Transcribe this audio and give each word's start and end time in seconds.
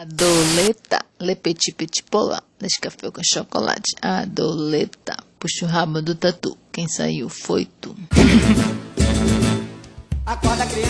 Adoleta, 0.00 1.04
le 1.20 1.36
petit 1.36 1.74
petit 1.76 2.02
pola, 2.10 2.42
deixa 2.58 2.80
café 2.80 3.10
com 3.10 3.20
chocolate. 3.22 3.94
Adoleta, 4.00 5.14
puxa 5.38 5.66
o 5.66 5.68
rabo 5.68 6.00
do 6.00 6.14
tatu, 6.14 6.56
quem 6.72 6.88
saiu 6.88 7.28
foi 7.28 7.68
tu. 7.78 7.94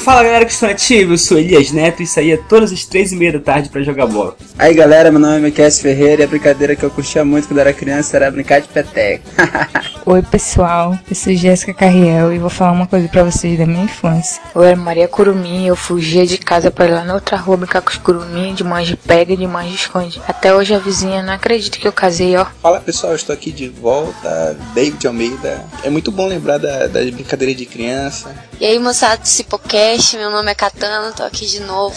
Fala 0.04 0.22
galera 0.22 0.44
que 0.44 0.52
estão 0.52 0.68
ativos, 0.68 1.22
eu 1.22 1.26
sou 1.26 1.38
Elias 1.38 1.72
Neto 1.72 2.00
e 2.00 2.06
saía 2.06 2.38
todas 2.48 2.70
as 2.70 2.84
três 2.84 3.10
e 3.10 3.16
meia 3.16 3.32
da 3.32 3.40
tarde 3.40 3.70
pra 3.70 3.82
jogar 3.82 4.06
bola. 4.06 4.36
Aí 4.56 4.72
galera, 4.72 5.10
meu 5.10 5.18
nome 5.18 5.38
é 5.38 5.40
Miquel 5.40 5.72
Ferreira 5.72 6.22
e 6.22 6.24
a 6.24 6.28
brincadeira 6.28 6.76
que 6.76 6.84
eu 6.84 6.90
curtia 6.90 7.24
muito 7.24 7.48
quando 7.48 7.58
era 7.58 7.72
criança 7.72 8.16
era 8.16 8.30
brincar 8.30 8.60
de 8.60 8.68
peteca. 8.68 9.24
Oi 10.04 10.20
pessoal, 10.20 10.98
eu 11.08 11.14
sou 11.14 11.32
Jéssica 11.32 11.72
Carriel 11.72 12.32
e 12.32 12.38
vou 12.38 12.50
falar 12.50 12.72
uma 12.72 12.88
coisa 12.88 13.06
pra 13.06 13.22
vocês 13.22 13.56
da 13.56 13.64
minha 13.64 13.84
infância. 13.84 14.42
Eu 14.52 14.64
era 14.64 14.76
Maria 14.76 15.06
Curumim 15.06 15.62
e 15.62 15.68
eu 15.68 15.76
fugia 15.76 16.26
de 16.26 16.38
casa 16.38 16.72
pra 16.72 16.86
ir 16.86 16.90
lá 16.90 17.04
na 17.04 17.14
outra 17.14 17.36
rua 17.36 17.56
brincar 17.56 17.82
com 17.82 17.90
os 17.90 17.98
curumim, 17.98 18.52
de 18.52 18.64
mãe 18.64 18.84
de 18.84 18.96
pega 18.96 19.32
e 19.32 19.36
de 19.36 19.46
mãe 19.46 19.68
de 19.68 19.76
esconde. 19.76 20.20
Até 20.26 20.52
hoje 20.52 20.74
a 20.74 20.80
vizinha 20.80 21.22
não 21.22 21.32
acredita 21.32 21.78
que 21.78 21.86
eu 21.86 21.92
casei, 21.92 22.36
ó. 22.36 22.44
Fala 22.60 22.80
pessoal, 22.80 23.12
eu 23.12 23.16
estou 23.16 23.32
aqui 23.32 23.52
de 23.52 23.68
volta, 23.68 24.58
David 24.74 25.06
Almeida. 25.06 25.64
É 25.84 25.88
muito 25.88 26.10
bom 26.10 26.26
lembrar 26.26 26.58
da, 26.58 26.88
das 26.88 27.08
brincadeiras 27.10 27.56
de 27.56 27.64
criança. 27.64 28.34
E 28.60 28.66
aí 28.66 28.80
moçada 28.80 29.18
do 29.18 29.28
Cipocast, 29.28 30.16
meu 30.16 30.32
nome 30.32 30.50
é 30.50 30.54
Catana, 30.56 31.12
tô 31.12 31.22
aqui 31.22 31.46
de 31.46 31.60
novo 31.60 31.94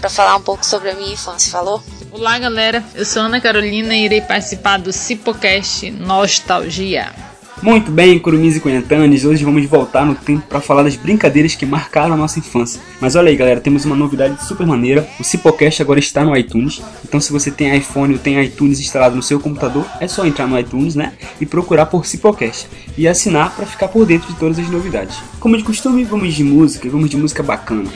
para 0.00 0.10
falar 0.10 0.34
um 0.36 0.42
pouco 0.42 0.66
sobre 0.66 0.90
a 0.90 0.94
minha 0.94 1.12
infância, 1.12 1.52
falou? 1.52 1.80
Olá 2.10 2.36
galera, 2.36 2.82
eu 2.96 3.04
sou 3.04 3.22
Ana 3.22 3.40
Carolina 3.40 3.94
e 3.94 4.06
irei 4.06 4.20
participar 4.20 4.78
do 4.78 4.92
Cipocast 4.92 5.88
Nostalgia. 5.92 7.23
Muito 7.62 7.90
bem, 7.90 8.18
Curumis 8.18 8.56
e 8.56 8.60
Cunhatanes, 8.60 9.24
hoje 9.24 9.44
vamos 9.44 9.64
voltar 9.66 10.04
no 10.04 10.14
tempo 10.14 10.44
para 10.48 10.60
falar 10.60 10.82
das 10.82 10.96
brincadeiras 10.96 11.54
que 11.54 11.64
marcaram 11.64 12.12
a 12.12 12.16
nossa 12.16 12.38
infância. 12.38 12.80
Mas 13.00 13.16
olha 13.16 13.30
aí 13.30 13.36
galera, 13.36 13.60
temos 13.60 13.84
uma 13.84 13.96
novidade 13.96 14.44
super 14.44 14.66
maneira, 14.66 15.08
o 15.18 15.24
Cipocast 15.24 15.80
agora 15.80 15.98
está 15.98 16.24
no 16.24 16.36
iTunes, 16.36 16.82
então 17.04 17.20
se 17.20 17.32
você 17.32 17.50
tem 17.50 17.74
iPhone 17.76 18.12
ou 18.12 18.18
tem 18.18 18.42
iTunes 18.42 18.80
instalado 18.80 19.16
no 19.16 19.22
seu 19.22 19.40
computador, 19.40 19.86
é 20.00 20.06
só 20.06 20.26
entrar 20.26 20.46
no 20.46 20.58
iTunes, 20.58 20.94
né, 20.94 21.14
e 21.40 21.46
procurar 21.46 21.86
por 21.86 22.04
Cipocast 22.04 22.66
e 22.98 23.08
assinar 23.08 23.54
para 23.54 23.66
ficar 23.66 23.88
por 23.88 24.04
dentro 24.04 24.32
de 24.32 24.38
todas 24.38 24.58
as 24.58 24.68
novidades. 24.68 25.16
Como 25.40 25.56
de 25.56 25.62
costume, 25.62 26.04
vamos 26.04 26.34
de 26.34 26.44
música, 26.44 26.88
vamos 26.90 27.08
de 27.08 27.16
música 27.16 27.42
bacana. 27.42 27.90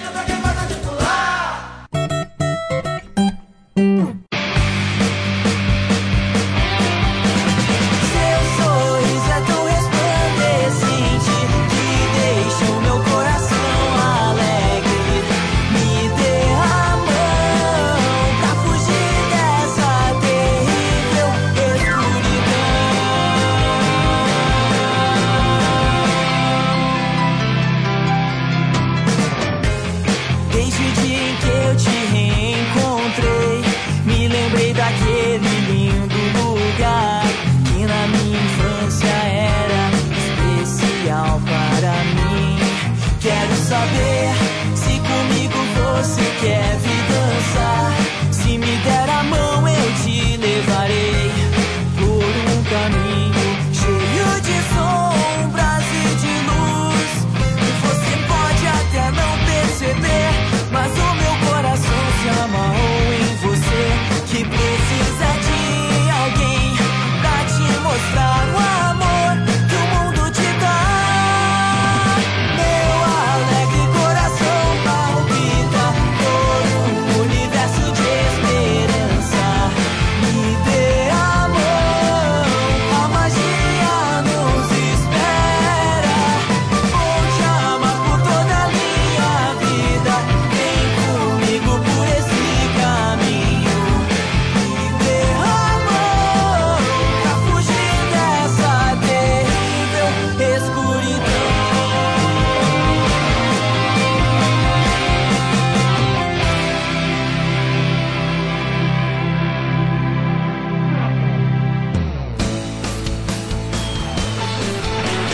together. 46.19 46.88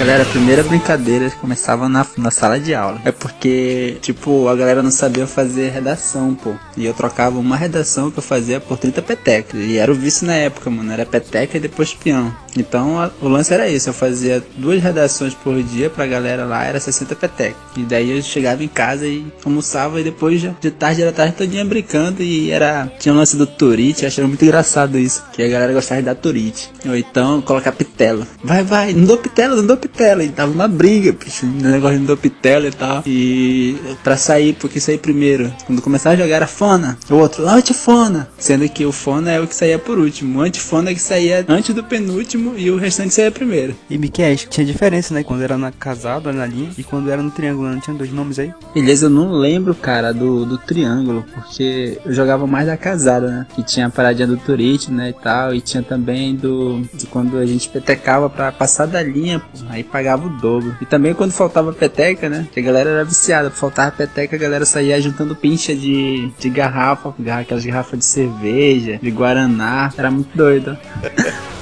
Galera, 0.04 0.22
a 0.22 0.26
primeira 0.26 0.62
brincadeira 0.62 1.30
começava 1.40 1.88
na, 1.88 2.06
na 2.18 2.30
sala 2.30 2.60
de 2.60 2.74
aula. 2.74 3.00
É 3.06 3.10
porque, 3.10 3.96
tipo, 4.02 4.48
a 4.48 4.54
galera 4.54 4.82
não 4.82 4.90
sabia 4.90 5.26
fazer 5.26 5.70
redação, 5.70 6.34
pô. 6.34 6.52
E 6.76 6.84
eu 6.84 6.92
trocava 6.92 7.38
uma 7.38 7.56
redação 7.56 8.10
que 8.10 8.18
eu 8.18 8.22
fazia 8.22 8.60
por 8.60 8.76
30 8.76 9.00
petecas. 9.00 9.58
E 9.58 9.78
era 9.78 9.90
o 9.90 9.94
vice 9.94 10.26
na 10.26 10.34
época, 10.34 10.68
mano. 10.68 10.92
Era 10.92 11.06
peteca 11.06 11.56
e 11.56 11.60
depois 11.60 11.94
peão. 11.94 12.30
Então 12.54 13.00
a, 13.00 13.10
o 13.22 13.28
lance 13.28 13.54
era 13.54 13.66
isso. 13.66 13.88
Eu 13.88 13.94
fazia 13.94 14.44
duas 14.58 14.82
redações 14.82 15.32
por 15.32 15.62
dia 15.62 15.88
pra 15.88 16.06
galera 16.06 16.44
lá, 16.44 16.62
era 16.64 16.78
60 16.78 17.16
petecas. 17.16 17.56
E 17.74 17.80
daí 17.80 18.14
eu 18.14 18.22
chegava 18.22 18.62
em 18.62 18.68
casa 18.68 19.06
e 19.06 19.26
almoçava 19.42 19.98
e 19.98 20.04
depois 20.04 20.38
de 20.60 20.70
tarde 20.70 21.00
era 21.00 21.12
tarde 21.12 21.34
todinha 21.34 21.64
brincando. 21.64 22.22
E 22.22 22.50
era. 22.50 22.92
Tinha 22.98 23.14
o 23.14 23.16
lance 23.16 23.38
do 23.38 23.46
Turite, 23.46 24.02
eu 24.02 24.08
achava 24.08 24.28
muito 24.28 24.44
engraçado 24.44 24.98
isso. 24.98 25.24
Que 25.32 25.42
a 25.42 25.48
galera 25.48 25.72
gostava 25.72 26.02
de 26.02 26.04
dar 26.04 26.14
Turite. 26.14 26.70
Ou 26.84 26.94
então 26.94 27.40
colocar 27.40 27.72
pitela. 27.94 28.26
Vai, 28.42 28.62
vai, 28.62 28.92
não 28.92 29.04
dou 29.04 29.16
pitela, 29.16 29.56
não 29.56 29.64
dou 29.64 29.76
pitela. 29.76 30.24
E 30.24 30.28
tava 30.28 30.52
uma 30.52 30.68
briga, 30.68 31.12
bicho, 31.12 31.46
um 31.46 31.70
negócio 31.70 31.98
de 31.98 32.16
pitela 32.16 32.66
e 32.66 32.72
tal. 32.72 33.02
E 33.06 33.76
pra 34.02 34.16
sair, 34.16 34.54
porque 34.54 34.80
sair 34.80 34.98
primeiro. 34.98 35.52
Quando 35.66 35.80
começar 35.80 36.10
a 36.10 36.16
jogar 36.16 36.36
era 36.36 36.46
fona. 36.46 36.98
O 37.08 37.14
outro, 37.14 37.48
antifona. 37.48 38.28
Sendo 38.38 38.68
que 38.68 38.84
o 38.84 38.92
fona 38.92 39.30
é 39.30 39.40
o 39.40 39.46
que 39.46 39.54
saía 39.54 39.78
por 39.78 39.98
último. 39.98 40.40
O 40.40 40.42
antifona 40.42 40.90
é 40.90 40.94
que 40.94 41.00
saía 41.00 41.44
antes 41.48 41.74
do 41.74 41.84
penúltimo 41.84 42.54
e 42.56 42.70
o 42.70 42.76
restante 42.76 43.14
saía 43.14 43.30
primeiro. 43.30 43.74
E 43.88 43.96
Miquel, 43.96 44.36
tinha 44.36 44.66
diferença, 44.66 45.14
né? 45.14 45.22
Quando 45.22 45.42
era 45.42 45.56
na 45.56 45.70
casado, 45.70 46.32
na 46.32 46.46
linha, 46.46 46.70
e 46.76 46.82
quando 46.82 47.10
era 47.10 47.22
no 47.22 47.30
triângulo, 47.30 47.68
não 47.68 47.80
tinha 47.80 47.96
dois 47.96 48.12
nomes 48.12 48.38
aí? 48.38 48.52
Beleza, 48.74 49.06
eu 49.06 49.10
não 49.10 49.32
lembro, 49.32 49.74
cara, 49.74 50.12
do, 50.12 50.44
do 50.44 50.58
triângulo, 50.58 51.24
porque 51.34 51.98
eu 52.04 52.12
jogava 52.12 52.46
mais 52.46 52.66
da 52.66 52.76
casada, 52.76 53.28
né? 53.28 53.46
Que 53.54 53.62
tinha 53.62 53.86
a 53.86 53.90
paradinha 53.90 54.26
do 54.26 54.36
Turite, 54.36 54.90
né? 54.90 55.10
E 55.10 55.12
tal. 55.12 55.54
E 55.54 55.60
tinha 55.60 55.82
também 55.82 56.34
do. 56.34 56.82
de 56.92 57.06
quando 57.06 57.38
a 57.38 57.46
gente 57.46 57.68
petecava 57.84 58.30
pra 58.30 58.50
passar 58.50 58.86
da 58.86 59.02
linha, 59.02 59.40
pô. 59.40 59.46
Aí 59.68 59.84
pagava 59.84 60.26
o 60.26 60.30
dobro. 60.30 60.76
E 60.80 60.86
também 60.86 61.14
quando 61.14 61.32
faltava 61.32 61.72
peteca, 61.72 62.28
né? 62.28 62.48
Que 62.52 62.60
a 62.60 62.62
galera 62.62 62.90
era 62.90 63.04
viciada. 63.04 63.50
Faltava 63.50 63.92
peteca, 63.92 64.34
a 64.34 64.38
galera 64.38 64.64
saía 64.64 65.00
juntando 65.00 65.36
pincha 65.36 65.74
de, 65.74 66.30
de 66.38 66.50
garrafa, 66.50 67.14
aquelas 67.40 67.64
garrafas 67.64 67.98
de 67.98 68.04
cerveja, 68.04 68.98
de 69.00 69.10
guaraná. 69.10 69.92
Era 69.96 70.10
muito 70.10 70.36
doido. 70.36 70.76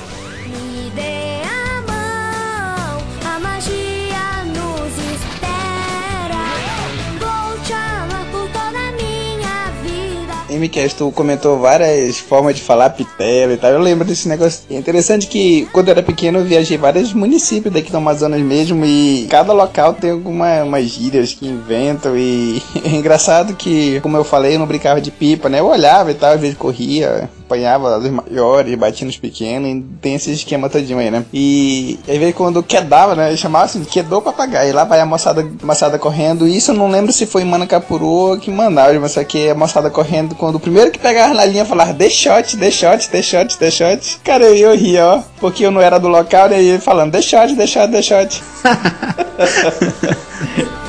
MCast, 10.62 10.96
tu 10.96 11.10
comentou 11.12 11.58
várias 11.58 12.18
formas 12.18 12.56
de 12.56 12.62
falar 12.62 12.90
pitela 12.90 13.52
e 13.52 13.56
tal. 13.56 13.70
Eu 13.70 13.80
lembro 13.80 14.06
desse 14.06 14.28
negócio. 14.28 14.62
É 14.70 14.74
interessante 14.74 15.26
que 15.26 15.66
quando 15.72 15.88
eu 15.88 15.92
era 15.92 16.02
pequeno 16.02 16.38
eu 16.38 16.44
viajei 16.44 16.76
vários 16.78 17.12
municípios 17.12 17.72
daqui 17.72 17.90
do 17.90 17.96
Amazonas 17.96 18.40
mesmo 18.40 18.84
e 18.84 19.26
cada 19.28 19.52
local 19.52 19.94
tem 19.94 20.10
algumas 20.10 20.84
gírias 20.84 21.32
que 21.32 21.46
inventam 21.46 22.16
e 22.16 22.62
é 22.84 22.90
engraçado 22.90 23.54
que, 23.54 24.00
como 24.00 24.16
eu 24.16 24.24
falei, 24.24 24.54
eu 24.54 24.58
não 24.58 24.66
brincava 24.66 25.00
de 25.00 25.10
pipa, 25.10 25.48
né? 25.48 25.60
Eu 25.60 25.66
olhava 25.66 26.10
e 26.10 26.14
tal, 26.14 26.34
às 26.34 26.40
vezes 26.40 26.56
corria, 26.56 27.28
apanhava 27.52 27.98
os 27.98 28.10
maiores, 28.10 28.74
batia 28.74 29.06
nos 29.06 29.18
pequenos, 29.18 29.68
e 29.68 29.80
tem 30.00 30.14
esse 30.14 30.32
esquema 30.32 30.68
todinho 30.68 30.98
aí, 30.98 31.10
né? 31.10 31.24
E 31.32 31.98
às 32.08 32.16
vezes 32.16 32.34
quando 32.34 32.62
quedava, 32.62 33.14
né? 33.14 33.32
Eu 33.32 33.36
chamava 33.36 33.66
assim, 33.66 33.84
quedou 33.84 34.22
papagaio. 34.22 34.70
E 34.70 34.72
lá 34.72 34.84
vai 34.84 35.00
a 35.00 35.06
moçada, 35.06 35.46
moçada 35.62 35.98
correndo. 35.98 36.48
E 36.48 36.56
isso 36.56 36.70
eu 36.70 36.74
não 36.74 36.90
lembro 36.90 37.12
se 37.12 37.26
foi 37.26 37.42
em 37.42 37.44
Manacapuru 37.44 38.06
ou 38.06 38.38
que 38.38 38.50
Manaus, 38.50 38.96
mas 38.98 39.12
só 39.12 39.22
que 39.22 39.50
a 39.50 39.54
moçada 39.54 39.90
correndo 39.90 40.34
quando 40.34 40.56
o 40.56 40.60
primeiro 40.60 40.90
que 40.90 40.98
pegava 40.98 41.34
na 41.34 41.44
linha 41.44 41.64
falava 41.64 41.92
the 41.94 42.08
shot, 42.08 42.56
the 42.56 42.70
shot, 42.70 43.08
the 43.10 43.22
shot, 43.22 43.58
the 43.58 43.70
shot. 43.70 44.20
Cara, 44.24 44.44
eu, 44.44 44.56
eu 44.56 44.76
ria, 44.76 45.06
ó. 45.06 45.22
Porque 45.38 45.64
eu 45.64 45.70
não 45.70 45.80
era 45.80 45.98
do 45.98 46.08
local, 46.08 46.48
daí 46.48 46.66
ele 46.66 46.78
falando 46.78 47.12
the 47.12 47.22
shot, 47.22 47.54
the 47.54 47.66
shot, 47.66 47.92
the 47.92 48.02
shot. 48.02 48.42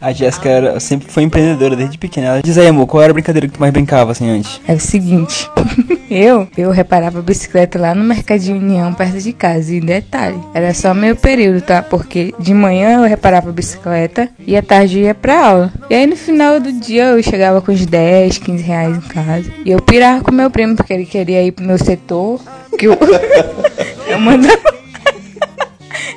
A 0.00 0.12
Jéssica 0.12 0.80
sempre 0.80 1.12
foi 1.12 1.24
empreendedora 1.24 1.76
desde 1.76 1.98
pequena. 1.98 2.28
Ela 2.28 2.42
diz 2.42 2.56
aí, 2.56 2.66
amor, 2.66 2.86
qual 2.86 3.02
era 3.02 3.10
a 3.10 3.14
brincadeira 3.14 3.46
que 3.46 3.52
tu 3.52 3.60
mais 3.60 3.72
brincava 3.72 4.12
assim 4.12 4.30
antes? 4.30 4.58
É 4.66 4.72
o 4.72 4.80
seguinte, 4.80 5.46
eu, 6.10 6.48
eu 6.56 6.70
reparava 6.70 7.20
bicicleta 7.20 7.78
lá 7.78 7.94
no 7.94 8.02
Mercadinho 8.02 8.56
União, 8.56 8.94
perto 8.94 9.18
de 9.18 9.32
casa. 9.34 9.74
E 9.74 9.80
detalhe, 9.80 10.40
era 10.54 10.72
só 10.72 10.94
meio 10.94 11.14
período, 11.16 11.60
tá? 11.60 11.82
Porque 11.82 12.32
de 12.38 12.54
manhã 12.54 13.02
eu 13.02 13.08
reparava 13.08 13.52
bicicleta 13.52 14.30
e 14.46 14.56
à 14.56 14.62
tarde 14.62 15.00
eu 15.00 15.04
ia 15.04 15.14
pra 15.14 15.46
aula. 15.46 15.72
E 15.90 15.94
aí 15.94 16.06
no 16.06 16.16
final 16.16 16.58
do 16.58 16.72
dia 16.72 17.10
eu 17.10 17.22
chegava 17.22 17.60
com 17.60 17.70
uns 17.70 17.84
10, 17.84 18.38
15 18.38 18.62
reais 18.62 18.96
em 18.96 19.00
casa. 19.00 19.52
E 19.66 19.70
eu 19.70 19.82
pirava 19.82 20.24
com 20.24 20.32
meu 20.32 20.50
primo, 20.50 20.76
porque 20.76 20.94
ele 20.94 21.04
queria 21.04 21.42
ir 21.42 21.52
pro 21.52 21.64
meu 21.64 21.76
setor. 21.76 22.40
Que 22.78 22.86
eu, 22.86 22.96
eu 24.08 24.18
mandava. 24.18 24.79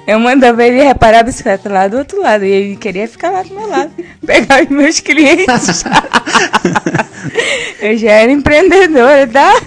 Eu 0.05 0.19
mandava 0.19 0.63
ele 0.63 0.83
reparar 0.83 1.19
a 1.19 1.23
bicicleta 1.23 1.69
lá 1.69 1.87
do 1.87 1.97
outro 1.97 2.21
lado. 2.21 2.43
E 2.43 2.51
ele 2.51 2.75
queria 2.75 3.07
ficar 3.07 3.29
lá 3.29 3.43
do 3.43 3.53
meu 3.53 3.67
lado. 3.67 3.91
Pegar 4.25 4.63
os 4.63 4.69
meus 4.69 4.99
clientes. 4.99 5.83
eu 7.79 7.97
já 7.97 8.11
era 8.11 8.31
empreendedora, 8.31 9.27
tá? 9.27 9.61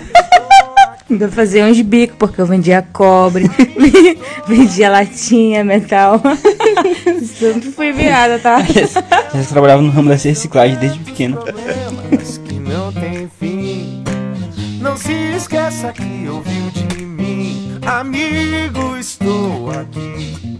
Ainda 1.08 1.28
fazia 1.28 1.64
uns 1.64 1.80
bicos, 1.80 2.16
porque 2.18 2.40
eu 2.40 2.46
vendia 2.46 2.84
cobre, 2.92 3.48
vendia 4.48 4.90
latinha, 4.90 5.62
metal. 5.62 6.20
Sempre 7.38 7.70
fui 7.70 7.92
virada, 7.92 8.40
tá? 8.40 8.60
Jéssica 8.60 9.04
trabalhava 9.48 9.82
no 9.82 9.90
ramo 9.90 10.08
da 10.08 10.16
reciclagem 10.16 10.76
desde 10.76 10.98
pequena. 10.98 11.36
problemas 11.36 12.38
que 12.38 12.54
não 12.58 12.92
tem 12.92 13.30
fim. 13.38 14.02
Não 14.80 14.96
se 14.96 15.12
esqueça 15.36 15.92
que 15.92 16.28
ouviu 16.28 16.70
de 16.72 16.82
mim. 16.82 16.95
Amigo, 17.86 18.96
estou 18.96 19.70
aqui. 19.70 20.55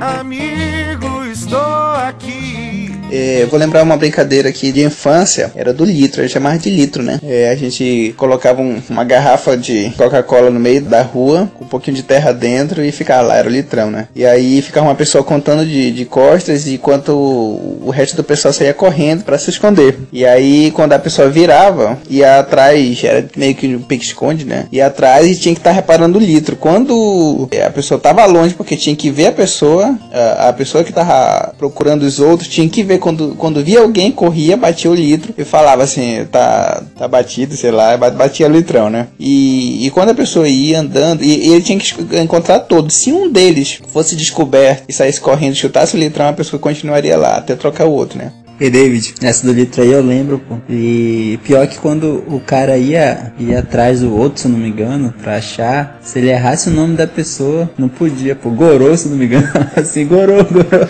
Amigo, 0.00 1.24
estou 1.32 1.58
aqui. 1.60 2.88
É, 3.10 3.42
eu 3.42 3.48
vou 3.48 3.58
lembrar 3.58 3.82
uma 3.82 3.96
brincadeira 3.96 4.50
aqui 4.50 4.70
de 4.70 4.82
infância, 4.84 5.50
era 5.56 5.72
do 5.72 5.82
litro, 5.82 6.20
eu 6.22 6.28
chamava 6.28 6.58
de 6.58 6.68
litro, 6.68 7.02
né? 7.02 7.18
É, 7.22 7.48
a 7.48 7.54
gente 7.56 8.12
colocava 8.18 8.60
um- 8.60 8.82
uma 8.90 9.02
garrafa 9.02 9.56
de 9.56 9.90
Coca-Cola 9.96 10.50
no 10.50 10.60
meio 10.60 10.82
da 10.82 11.00
rua, 11.00 11.50
com 11.54 11.64
um 11.64 11.68
pouquinho 11.68 11.96
de 11.96 12.02
terra 12.02 12.32
dentro 12.32 12.84
e 12.84 12.92
ficava 12.92 13.22
lá, 13.22 13.36
era 13.36 13.48
o 13.48 13.50
litrão, 13.50 13.90
né? 13.90 14.08
E 14.14 14.26
aí 14.26 14.60
ficava 14.60 14.86
uma 14.88 14.94
pessoa 14.94 15.24
contando 15.24 15.64
de, 15.64 15.90
de 15.90 16.04
costas 16.04 16.66
enquanto 16.68 17.08
o, 17.14 17.82
o 17.86 17.90
resto 17.90 18.14
do 18.14 18.22
pessoal 18.22 18.52
saía 18.52 18.74
correndo 18.74 19.24
pra 19.24 19.38
se 19.38 19.48
esconder. 19.48 19.98
E 20.12 20.26
aí 20.26 20.70
quando 20.72 20.92
a 20.92 20.98
pessoa 20.98 21.30
virava, 21.30 21.98
ia 22.10 22.38
atrás, 22.40 23.02
era 23.02 23.26
meio 23.34 23.54
que 23.54 23.74
um 23.74 23.80
pique-esconde, 23.80 24.44
né? 24.44 24.66
Ia 24.70 24.88
atrás 24.88 25.26
e 25.26 25.34
tinha 25.40 25.54
que 25.54 25.60
estar 25.60 25.72
reparando 25.72 26.18
o 26.18 26.22
litro. 26.22 26.56
Quando 26.56 27.48
a 27.66 27.70
pessoa 27.70 27.98
tava 27.98 28.26
longe, 28.26 28.52
porque 28.52 28.76
tinha 28.76 28.94
que 28.94 29.10
ver 29.10 29.28
a 29.28 29.32
pessoa, 29.32 29.87
a, 30.12 30.48
a 30.48 30.52
pessoa 30.52 30.82
que 30.84 30.92
tava 30.92 31.52
procurando 31.58 32.02
os 32.02 32.18
outros 32.20 32.48
tinha 32.48 32.68
que 32.68 32.82
ver 32.82 32.98
quando, 32.98 33.34
quando 33.36 33.62
via 33.62 33.80
alguém, 33.80 34.10
corria, 34.10 34.56
batia 34.56 34.90
o 34.90 34.94
litro 34.94 35.32
e 35.36 35.44
falava 35.44 35.82
assim, 35.82 36.26
tá, 36.30 36.82
tá 36.96 37.06
batido, 37.08 37.56
sei 37.56 37.70
lá, 37.70 37.96
ba- 37.96 38.10
batia 38.10 38.46
o 38.46 38.50
litrão, 38.50 38.88
né? 38.90 39.08
E, 39.18 39.86
e 39.86 39.90
quando 39.90 40.10
a 40.10 40.14
pessoa 40.14 40.48
ia 40.48 40.80
andando, 40.80 41.22
e, 41.22 41.48
e 41.48 41.52
ele 41.52 41.62
tinha 41.62 41.78
que 41.78 41.94
encontrar 42.18 42.60
todos. 42.60 42.94
Se 42.94 43.12
um 43.12 43.30
deles 43.30 43.80
fosse 43.92 44.16
descoberto 44.16 44.84
e 44.88 44.92
saísse 44.92 45.20
correndo, 45.20 45.54
chutasse 45.54 45.96
o 45.96 46.00
litrão, 46.00 46.28
a 46.28 46.32
pessoa 46.32 46.60
continuaria 46.60 47.16
lá 47.16 47.36
até 47.36 47.54
trocar 47.54 47.86
o 47.86 47.92
outro, 47.92 48.18
né? 48.18 48.32
E 48.60 48.68
David, 48.68 49.14
essa 49.22 49.46
do 49.46 49.52
litro 49.52 49.82
aí 49.82 49.92
eu 49.92 50.02
lembro, 50.02 50.40
pô. 50.40 50.56
E 50.68 51.38
pior 51.44 51.64
que 51.68 51.78
quando 51.78 52.24
o 52.26 52.40
cara 52.44 52.76
ia, 52.76 53.32
ia 53.38 53.60
atrás 53.60 54.00
do 54.00 54.12
outro, 54.16 54.40
se 54.40 54.46
eu 54.46 54.52
não 54.52 54.58
me 54.58 54.68
engano, 54.68 55.14
pra 55.22 55.36
achar, 55.36 55.98
se 56.02 56.18
ele 56.18 56.28
errasse 56.28 56.68
o 56.68 56.72
nome 56.72 56.96
da 56.96 57.06
pessoa, 57.06 57.70
não 57.78 57.88
podia, 57.88 58.34
pô. 58.34 58.50
Gorô, 58.50 58.96
se 58.96 59.06
eu 59.06 59.12
não 59.12 59.18
me 59.18 59.26
engano. 59.26 59.48
assim, 59.76 60.04
gorô, 60.06 60.42
gorô. 60.44 60.88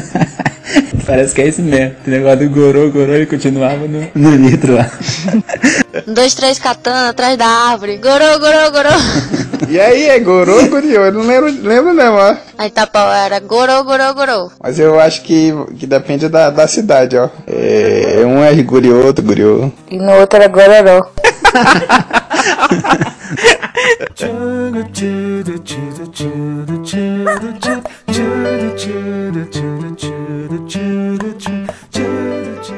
Parece 1.04 1.34
que 1.34 1.42
é 1.42 1.48
esse 1.48 1.60
mesmo. 1.60 1.94
O 2.06 2.10
negócio 2.10 2.38
do 2.38 2.54
gorô, 2.54 2.90
gorô, 2.90 3.12
ele 3.12 3.26
continuava 3.26 3.86
no, 3.86 4.08
no 4.14 4.34
litro 4.36 4.74
lá. 4.74 4.90
Um, 6.06 6.14
dois, 6.14 6.34
três, 6.34 6.58
katana 6.58 7.10
atrás 7.10 7.36
da 7.36 7.46
árvore. 7.46 7.98
Gorô, 7.98 8.38
gorô, 8.38 8.70
gorô. 8.70 8.88
E 9.68 9.80
aí, 9.80 10.08
é 10.08 10.18
Gorô, 10.18 10.66
Guriô? 10.68 11.06
Eu 11.06 11.12
não 11.12 11.22
lembro, 11.22 11.50
lembro 11.50 11.94
não, 11.94 12.16
ó. 12.16 12.36
Aí 12.58 12.70
Tapau 12.70 13.12
era 13.12 13.38
gorô, 13.40 13.84
gorô, 13.84 14.14
gorô. 14.14 14.50
Mas 14.62 14.78
eu 14.78 14.98
acho 14.98 15.22
que, 15.22 15.52
que 15.78 15.86
depende 15.86 16.28
da, 16.28 16.50
da 16.50 16.66
cidade, 16.66 17.16
ó. 17.16 17.28
É, 17.46 18.22
um 18.26 18.42
é 18.42 18.54
Guriô, 18.62 19.06
outro 19.06 19.24
Guriô. 19.24 19.70
E 19.90 19.96
no 19.96 20.12
outro 20.12 20.38
era 20.38 20.48
gororó. 20.48 21.06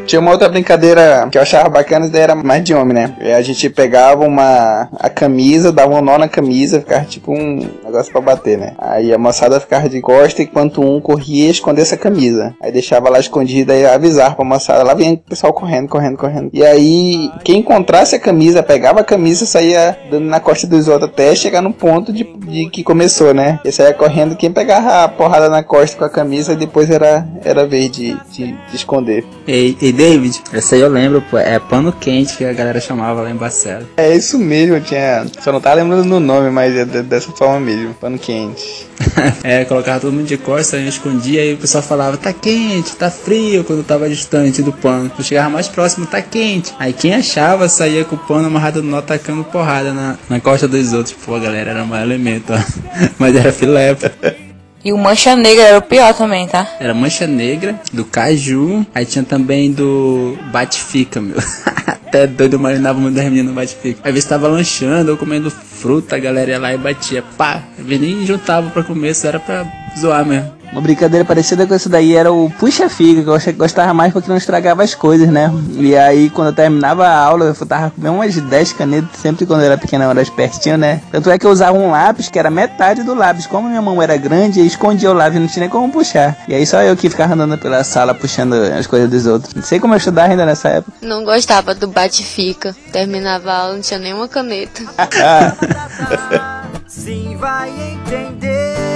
Tinha 0.06 0.20
uma 0.20 0.30
outra 0.30 0.48
brincadeira 0.48 1.28
que 1.30 1.38
eu 1.38 1.42
achava 1.42 1.68
bacana, 1.68 2.08
daí 2.08 2.22
era 2.22 2.34
mais 2.34 2.62
de 2.62 2.74
homem, 2.74 2.94
né? 2.94 3.16
E 3.20 3.32
a 3.32 3.42
gente 3.42 3.70
pegava 3.70 4.24
uma 4.24 4.88
a 4.98 5.08
camisa, 5.08 5.72
dava 5.72 5.94
um 5.94 6.02
nó 6.02 6.18
na 6.18 6.28
camisa, 6.28 6.80
ficava 6.80 7.04
tipo 7.04 7.32
um 7.32 7.68
negócio 7.84 8.12
pra 8.12 8.20
bater, 8.20 8.58
né? 8.58 8.74
Aí 8.78 9.12
a 9.12 9.18
moçada 9.18 9.58
ficava 9.60 9.88
de 9.88 10.00
costa 10.00 10.42
enquanto 10.42 10.82
um 10.82 11.00
corria 11.00 11.46
e 11.46 11.50
escondia 11.50 11.82
essa 11.82 11.96
camisa. 11.96 12.54
Aí 12.62 12.70
deixava 12.70 13.08
lá 13.08 13.18
escondida 13.18 13.74
e 13.74 13.86
avisava 13.86 14.34
pra 14.34 14.44
moçada. 14.44 14.82
Lá 14.82 14.94
vinha 14.94 15.14
o 15.14 15.18
pessoal 15.18 15.52
correndo, 15.52 15.88
correndo, 15.88 16.18
correndo. 16.18 16.50
E 16.52 16.64
aí, 16.64 17.30
quem 17.42 17.60
encontrasse 17.60 18.14
a 18.14 18.20
camisa, 18.20 18.62
pegava 18.62 19.00
a 19.00 19.04
camisa, 19.04 19.46
saía 19.46 19.96
dando 20.10 20.26
na 20.26 20.40
costa 20.40 20.66
dos 20.66 20.88
outros 20.88 21.10
até 21.10 21.34
chegar 21.34 21.62
no 21.62 21.72
ponto 21.72 22.12
de, 22.12 22.24
de 22.24 22.68
que 22.68 22.82
começou, 22.82 23.32
né? 23.32 23.60
E 23.64 23.72
saía 23.72 23.94
correndo, 23.94 24.36
quem 24.36 24.52
pegava 24.52 25.04
a 25.04 25.08
porrada 25.08 25.48
na 25.48 25.62
costa 25.62 25.96
com 25.96 26.04
a 26.04 26.10
camisa, 26.10 26.54
depois 26.54 26.90
era, 26.90 27.26
era 27.44 27.66
vez 27.66 27.90
de, 27.90 28.16
de, 28.30 28.52
de 28.52 28.76
esconder. 28.76 29.24
E, 29.46 29.76
e 29.80 29.92
David, 29.94 30.42
essa 30.52 30.74
aí 30.74 30.80
eu 30.80 30.88
lembro, 30.88 31.22
pô. 31.22 31.38
É 31.38 31.58
pano 31.58 31.92
quente 31.92 32.36
que 32.36 32.44
a 32.44 32.52
galera 32.52 32.80
chamava 32.80 33.22
lá 33.22 33.30
em 33.30 33.34
Barcelos. 33.36 33.86
É 33.96 34.14
isso 34.14 34.38
mesmo, 34.38 34.80
tinha. 34.80 35.24
Só 35.40 35.52
não 35.52 35.60
tava 35.60 35.76
lembrando 35.76 36.08
do 36.08 36.20
nome, 36.20 36.50
mas 36.50 36.74
é 36.76 36.84
de- 36.84 37.02
dessa 37.02 37.30
forma 37.32 37.60
mesmo. 37.60 37.94
Pano 37.94 38.18
quente. 38.18 38.86
é, 39.42 39.64
colocava 39.64 40.00
todo 40.00 40.12
mundo 40.12 40.26
de 40.26 40.36
costas, 40.36 40.80
eu 40.80 40.88
escondia 40.88 41.44
e 41.44 41.54
o 41.54 41.56
pessoal 41.56 41.82
falava, 41.82 42.16
tá 42.16 42.32
quente, 42.32 42.94
tá 42.96 43.10
frio, 43.10 43.64
quando 43.64 43.84
tava 43.84 44.08
distante 44.08 44.62
do 44.62 44.72
pano. 44.72 45.10
Eu 45.16 45.24
chegava 45.24 45.50
mais 45.50 45.68
próximo, 45.68 46.06
tá 46.06 46.20
quente. 46.22 46.72
Aí 46.78 46.92
quem 46.92 47.14
achava 47.14 47.68
saía 47.68 48.04
com 48.04 48.16
o 48.16 48.18
pano 48.18 48.46
amarrado 48.46 48.82
no 48.82 48.90
nó, 48.90 49.02
tacando 49.02 49.44
porrada 49.44 49.92
na, 49.92 50.16
na 50.28 50.40
costa 50.40 50.68
dos 50.68 50.92
outros. 50.92 51.14
Pô, 51.24 51.34
a 51.34 51.40
galera 51.40 51.70
era 51.70 51.84
mais 51.84 52.02
elemento, 52.04 52.52
ó. 52.52 52.58
Mas 53.18 53.34
era 53.34 53.52
filé, 53.52 53.94
pô. 53.94 54.53
E 54.84 54.92
o 54.92 54.98
Mancha 54.98 55.34
Negra 55.34 55.64
era 55.64 55.78
o 55.78 55.82
pior 55.82 56.12
também, 56.12 56.46
tá? 56.46 56.68
Era 56.78 56.92
Mancha 56.92 57.26
Negra, 57.26 57.80
do 57.90 58.04
Caju, 58.04 58.84
aí 58.94 59.06
tinha 59.06 59.24
também 59.24 59.72
do 59.72 60.36
Bate-Fica, 60.52 61.22
meu. 61.22 61.38
Até 62.06 62.26
doido, 62.26 62.54
eu 62.54 62.58
imaginava 62.58 62.98
uma 62.98 63.10
das 63.10 63.24
meninas 63.24 63.46
no 63.46 63.54
Bate-Fica. 63.54 64.00
Às 64.04 64.12
vezes 64.12 64.28
tava 64.28 64.46
lanchando 64.46 65.10
ou 65.10 65.16
comendo 65.16 65.50
fruta, 65.50 66.16
a 66.16 66.18
galera 66.18 66.50
ia 66.50 66.58
lá 66.58 66.74
e 66.74 66.76
batia, 66.76 67.24
pá. 67.36 67.62
Nem 67.78 68.26
juntava 68.26 68.68
pra 68.70 68.82
comer, 68.82 69.14
só 69.14 69.28
era 69.28 69.40
pra 69.40 69.66
zoar 69.98 70.24
mesmo. 70.26 70.52
Uma 70.74 70.80
brincadeira 70.82 71.24
parecida 71.24 71.66
com 71.68 71.74
isso 71.74 71.88
daí 71.88 72.16
era 72.16 72.32
o 72.32 72.50
puxa-figa, 72.50 73.22
que 73.22 73.28
eu 73.28 73.34
achei- 73.34 73.52
gostava 73.52 73.94
mais 73.94 74.12
porque 74.12 74.28
não 74.28 74.36
estragava 74.36 74.82
as 74.82 74.92
coisas, 74.92 75.28
né? 75.28 75.48
E 75.70 75.96
aí, 75.96 76.28
quando 76.30 76.48
eu 76.48 76.52
terminava 76.52 77.06
a 77.06 77.16
aula, 77.16 77.44
eu 77.46 77.54
tava 77.66 77.90
com 77.90 78.08
umas 78.10 78.34
10 78.34 78.72
canetas, 78.72 79.08
sempre 79.20 79.46
quando 79.46 79.60
eu 79.60 79.66
era 79.66 79.78
pequena, 79.78 80.04
eu 80.04 80.10
era 80.10 80.20
espertinho, 80.20 80.76
né? 80.76 81.00
Tanto 81.12 81.30
é 81.30 81.38
que 81.38 81.46
eu 81.46 81.50
usava 81.52 81.78
um 81.78 81.92
lápis 81.92 82.28
que 82.28 82.38
era 82.40 82.50
metade 82.50 83.04
do 83.04 83.14
lápis. 83.14 83.46
Como 83.46 83.68
minha 83.68 83.80
mão 83.80 84.02
era 84.02 84.16
grande, 84.16 84.58
eu 84.58 84.66
escondia 84.66 85.10
o 85.10 85.14
lápis, 85.14 85.38
não 85.40 85.46
tinha 85.46 85.60
nem 85.60 85.68
como 85.70 85.92
puxar. 85.92 86.36
E 86.48 86.54
aí 86.54 86.66
só 86.66 86.82
eu 86.82 86.96
que 86.96 87.08
ficava 87.08 87.34
andando 87.34 87.56
pela 87.56 87.84
sala 87.84 88.12
puxando 88.12 88.54
as 88.54 88.86
coisas 88.88 89.08
dos 89.08 89.26
outros. 89.26 89.54
Não 89.54 89.62
sei 89.62 89.78
como 89.78 89.94
eu 89.94 89.98
estudava 89.98 90.32
ainda 90.32 90.44
nessa 90.44 90.68
época. 90.70 90.96
Não 91.00 91.24
gostava 91.24 91.72
do 91.72 91.86
bate-fica. 91.86 92.74
Terminava 92.90 93.52
a 93.52 93.58
aula, 93.58 93.74
não 93.74 93.80
tinha 93.80 94.00
nenhuma 94.00 94.26
caneta. 94.26 94.82
Sim, 96.88 97.36
vai 97.38 97.70
entender. 97.70 98.93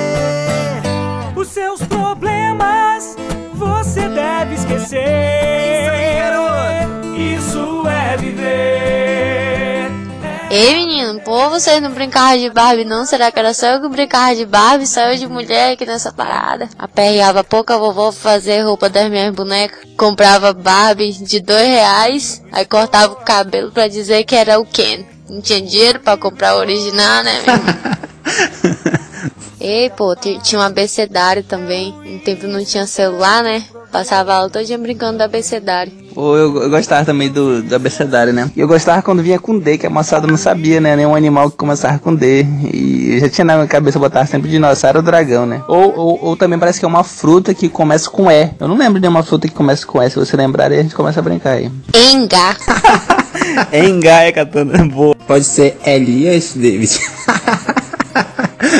Os 1.49 1.55
seus 1.55 1.81
problemas 1.81 3.17
você 3.55 4.07
deve 4.07 4.55
esquecer. 4.55 4.99
Isso 7.17 7.89
é 7.89 8.17
viver. 8.19 9.91
Ei, 10.51 10.75
menino, 10.75 11.19
pô, 11.21 11.49
vocês 11.49 11.81
não 11.81 11.91
brincavam 11.91 12.39
de 12.39 12.51
Barbie, 12.51 12.85
não? 12.85 13.07
Será 13.07 13.33
que 13.33 13.39
era 13.39 13.55
só 13.55 13.67
eu 13.69 13.81
que 13.81 13.89
brincava 13.89 14.37
de 14.37 14.45
Barbie? 14.45 14.87
Só 14.87 15.01
eu 15.01 15.17
de 15.17 15.27
mulher 15.27 15.73
aqui 15.73 15.87
nessa 15.87 16.13
parada. 16.13 16.69
Aperreava 16.79 17.43
pouco 17.43 17.73
a 17.73 17.79
vovó 17.79 18.13
pra 18.13 18.21
fazer 18.21 18.61
roupa 18.61 18.91
das 18.91 19.09
minhas 19.09 19.35
bonecas. 19.35 19.89
Comprava 19.97 20.53
Barbie 20.53 21.13
de 21.13 21.41
dois 21.41 21.67
reais. 21.67 22.43
Aí 22.53 22.67
cortava 22.67 23.15
o 23.15 23.25
cabelo 23.25 23.73
pra 23.73 23.89
dizer 23.89 24.23
que 24.25 24.37
era 24.37 24.61
o 24.61 24.67
Ken. 24.67 25.07
Não 25.31 25.41
tinha 25.41 25.63
dinheiro 25.63 26.01
pra 26.01 26.19
comprar 26.19 26.57
o 26.57 26.59
original, 26.59 27.25
né, 27.25 27.33
Ei, 29.61 29.91
pô, 29.91 30.15
ti- 30.15 30.39
tinha 30.43 30.61
um 30.61 30.65
abecedário 30.65 31.43
também. 31.43 31.93
No 32.05 32.19
tempo 32.21 32.47
não 32.47 32.65
tinha 32.65 32.87
celular, 32.87 33.43
né? 33.43 33.65
Passava 33.91 34.33
a 34.33 34.37
aula 34.37 34.51
todo 34.51 34.65
dia 34.65 34.77
brincando 34.77 35.19
do 35.19 35.23
abecedário. 35.25 35.91
Ou 36.15 36.37
eu, 36.37 36.63
eu 36.65 36.71
gostava 36.71 37.05
também 37.07 37.31
do, 37.31 37.63
do 37.63 37.75
abecedário, 37.75 38.33
né? 38.33 38.51
E 38.55 38.61
eu 38.61 38.69
gostava 38.69 39.01
quando 39.03 39.23
vinha 39.23 39.39
com 39.39 39.59
D, 39.59 39.79
que 39.79 39.87
a 39.87 39.91
moçada 39.91 40.27
não 40.27 40.37
sabia, 40.37 40.79
né? 40.81 40.95
Nenhum 40.95 41.15
animal 41.15 41.51
que 41.51 41.57
começava 41.57 41.99
com 41.99 42.15
D. 42.15 42.45
E 42.73 43.15
eu 43.15 43.21
já 43.21 43.29
tinha 43.31 43.45
na 43.47 43.55
minha 43.57 43.67
cabeça 43.67 43.99
botar 43.99 44.27
sempre 44.27 44.51
dinossauro 44.51 44.99
ou 44.99 45.03
dragão, 45.05 45.47
né? 45.47 45.63
Ou, 45.69 45.97
ou, 45.97 46.19
ou 46.25 46.37
também 46.37 46.59
parece 46.59 46.79
que 46.79 46.85
é 46.85 46.89
uma 46.89 47.03
fruta 47.05 47.55
que 47.55 47.69
começa 47.69 48.11
com 48.11 48.31
E. 48.31 48.51
Eu 48.61 48.69
não 48.69 48.77
lembro 48.77 49.01
de 49.01 49.09
uma 49.09 49.23
fruta 49.23 49.49
que 49.49 49.55
começa 49.55 49.87
com 49.87 50.03
E. 50.03 50.11
Se 50.11 50.17
você 50.17 50.37
lembrar, 50.37 50.71
aí 50.71 50.81
a 50.81 50.83
gente 50.83 50.95
começa 50.95 51.21
a 51.21 51.23
brincar 51.23 51.53
aí. 51.53 51.71
Enga. 52.13 52.57
É 53.73 53.85
engaia, 53.89 54.33
katana. 54.33 54.85
Boa. 54.87 55.15
Pode 55.27 55.45
ser 55.45 55.79
Elias 55.87 56.53
David. 56.55 57.01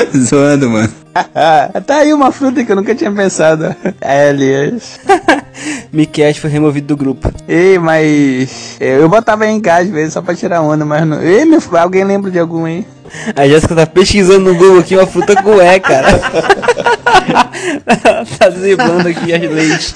Zoando, 0.15 0.69
mano. 0.69 0.89
tá 1.85 1.97
aí 1.97 2.13
uma 2.13 2.31
fruta 2.31 2.63
que 2.63 2.71
eu 2.71 2.75
nunca 2.75 2.95
tinha 2.95 3.11
pensado. 3.11 3.75
É, 4.01 4.29
Elias. 4.29 4.99
Miquel 5.91 6.33
foi 6.35 6.49
removido 6.49 6.87
do 6.87 6.97
grupo. 6.97 7.31
Ei, 7.47 7.77
mas. 7.77 8.77
Eu 8.79 9.09
botava 9.09 9.45
em 9.47 9.59
casa 9.59 9.83
às 9.83 9.89
vezes 9.89 10.13
só 10.13 10.21
pra 10.21 10.35
tirar 10.35 10.61
onda, 10.61 10.85
mas 10.85 11.05
não. 11.05 11.21
Ei, 11.21 11.45
meu, 11.45 11.59
alguém 11.77 12.03
lembra 12.03 12.31
de 12.31 12.39
algum 12.39 12.65
aí? 12.65 12.85
A 13.35 13.47
Jéssica 13.47 13.75
tá 13.75 13.85
pesquisando 13.87 14.53
no 14.53 14.55
Google 14.55 14.79
aqui 14.79 14.95
uma 14.95 15.07
fruta 15.07 15.41
com 15.41 15.61
E, 15.61 15.79
cara. 15.79 16.19
tá 18.37 18.49
zebrando 18.51 19.07
aqui 19.07 19.33
as 19.33 19.41
leis. 19.41 19.93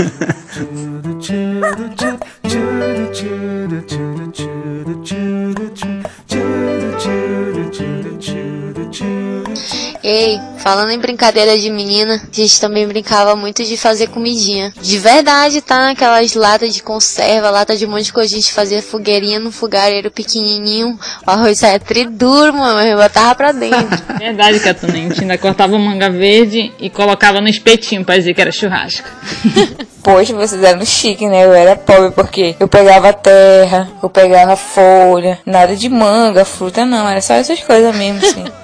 Ei, 10.04 10.38
falando 10.58 10.92
em 10.92 11.00
brincadeira 11.00 11.58
de 11.58 11.70
menina, 11.70 12.16
a 12.16 12.36
gente 12.36 12.60
também 12.60 12.86
brincava 12.86 13.38
muito 13.38 13.64
de 13.64 13.78
fazer 13.78 14.08
comidinha. 14.08 14.74
De 14.82 15.00
verdade, 15.00 15.62
tá? 15.62 15.92
Aquelas 15.92 16.34
latas 16.34 16.74
de 16.74 16.84
conserva, 16.84 17.50
lata 17.50 17.78
de 17.78 17.86
um 17.86 17.90
monte 17.90 18.06
de 18.06 18.14
coisa. 18.14 18.36
A 18.36 18.40
gente 18.40 18.52
fazia 18.52 18.82
fogueirinha 18.82 19.40
no 19.40 19.50
fogareiro 19.50 20.12
pequenininho. 20.12 21.00
O 21.26 21.32
arroz 21.32 21.60
saia 21.60 21.80
triduro, 21.80 22.54
mano, 22.54 22.76
mas 22.76 22.88
eu 22.88 22.98
botava 22.98 23.34
pra 23.34 23.54
dentro. 23.54 24.04
Verdade, 24.20 24.60
Catuna. 24.60 24.94
A 24.94 24.98
gente 24.98 25.22
ainda 25.22 25.38
cortava 25.38 25.78
manga 25.78 26.10
verde 26.10 26.74
e 26.80 26.90
colocava 26.90 27.40
no 27.40 27.48
espetinho 27.48 28.04
pra 28.04 28.18
dizer 28.18 28.34
que 28.34 28.42
era 28.42 28.52
churrasco. 28.52 29.08
Poxa, 30.04 30.34
vocês 30.34 30.62
eram 30.62 30.86
chique, 30.86 31.26
né? 31.30 31.46
Eu 31.46 31.54
era 31.54 31.78
pobre 31.78 32.12
porque 32.12 32.58
eu 32.60 32.68
pegava 32.68 33.14
terra, 33.14 33.90
eu 34.04 34.10
pegava 34.10 34.58
folha, 34.58 35.40
nada 35.46 35.78
de 35.78 35.88
manga, 35.88 36.44
fruta 36.44 36.86
não, 36.86 37.08
era 37.08 37.22
só 37.22 37.36
essas 37.36 37.62
coisas 37.62 37.96
mesmo, 37.96 38.20
assim. 38.20 38.44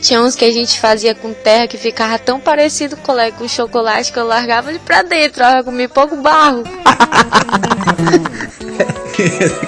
Tinha 0.00 0.20
uns 0.22 0.34
que 0.34 0.44
a 0.44 0.52
gente 0.52 0.80
fazia 0.80 1.14
com 1.14 1.32
terra 1.32 1.66
que 1.66 1.76
ficava 1.76 2.18
tão 2.18 2.40
parecido 2.40 2.96
com 2.96 3.48
chocolate 3.48 4.12
que 4.12 4.18
eu 4.18 4.26
largava 4.26 4.70
ele 4.70 4.78
pra 4.78 5.02
dentro, 5.02 5.42
eu 5.42 5.64
comi 5.64 5.86
pouco 5.88 6.16
barro. 6.16 6.64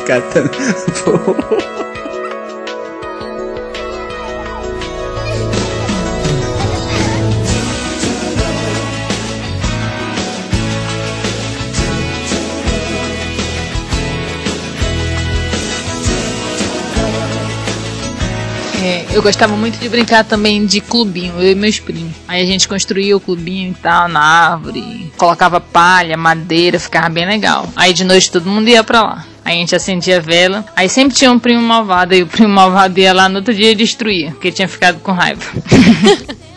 Catando. 0.07 0.51
É, 18.83 19.07
eu 19.13 19.23
gostava 19.23 19.57
muito 19.57 19.79
de 19.79 19.89
brincar 19.89 20.25
também 20.25 20.67
de 20.67 20.81
clubinho, 20.81 21.35
eu 21.39 21.53
e 21.53 21.55
meus 21.55 21.79
primos. 21.79 22.13
Aí 22.27 22.43
a 22.43 22.47
gente 22.47 22.67
construía 22.67 23.17
o 23.17 23.21
clubinho 23.21 23.71
e 23.71 23.75
tal 23.75 24.09
na 24.09 24.21
árvore, 24.21 25.13
colocava 25.17 25.61
palha, 25.61 26.17
madeira, 26.17 26.81
ficava 26.81 27.09
bem 27.09 27.25
legal. 27.25 27.69
Aí 27.77 27.93
de 27.93 28.03
noite 28.03 28.33
todo 28.33 28.51
mundo 28.51 28.69
ia 28.69 28.83
pra 28.83 29.03
lá. 29.03 29.27
Aí 29.45 29.57
a 29.57 29.61
gente 29.61 29.77
acendia 29.77 30.17
a 30.17 30.21
vela. 30.21 30.65
Aí 30.75 30.89
sempre 30.89 31.17
tinha 31.17 31.31
um 31.31 31.39
primo 31.39 31.63
malvado, 31.63 32.13
e 32.13 32.25
o 32.25 32.27
primo 32.27 32.49
malvado 32.49 32.99
ia 32.99 33.13
lá 33.13 33.29
no 33.29 33.37
outro 33.37 33.55
dia 33.55 33.71
e 33.71 33.77
destruía, 33.77 34.33
porque 34.33 34.51
tinha 34.51 34.67
ficado 34.67 34.99
com 34.99 35.13
raiva. 35.13 35.43